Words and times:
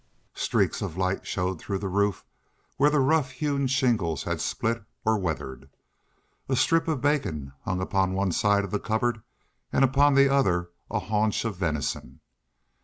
Streaks 0.33 0.81
of 0.81 0.97
light 0.97 1.27
showed 1.27 1.61
through 1.61 1.77
the 1.77 1.87
roof 1.87 2.25
where 2.77 2.89
the 2.89 2.99
rough 2.99 3.29
hewn 3.29 3.67
shingles 3.67 4.23
had 4.23 4.41
split 4.41 4.83
or 5.05 5.15
weathered. 5.19 5.69
A 6.49 6.55
strip 6.55 6.87
of 6.87 7.01
bacon 7.01 7.53
hung 7.65 7.79
upon 7.79 8.13
one 8.13 8.31
side 8.31 8.63
of 8.63 8.71
the 8.71 8.79
cupboard, 8.79 9.21
and 9.71 9.85
upon 9.85 10.15
the 10.15 10.27
other 10.27 10.71
a 10.89 10.97
haunch 10.97 11.45
of 11.45 11.55
venison. 11.55 12.19